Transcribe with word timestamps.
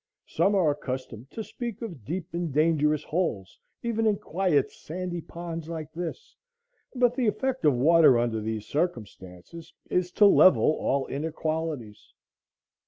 Some 0.25 0.55
are 0.55 0.71
accustomed 0.71 1.29
to 1.29 1.43
speak 1.43 1.83
of 1.83 2.03
deep 2.03 2.33
and 2.33 2.51
dangerous 2.51 3.03
holes 3.03 3.59
even 3.83 4.07
in 4.07 4.17
quiet 4.17 4.71
sandy 4.71 5.21
ponds 5.21 5.69
like 5.69 5.93
this, 5.93 6.35
but 6.95 7.13
the 7.13 7.27
effect 7.27 7.65
of 7.65 7.75
water 7.75 8.17
under 8.17 8.41
these 8.41 8.65
circumstances 8.65 9.75
is 9.91 10.11
to 10.13 10.25
level 10.25 10.71
all 10.71 11.05
inequalities. 11.05 12.13